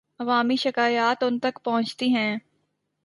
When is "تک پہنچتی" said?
1.39-2.07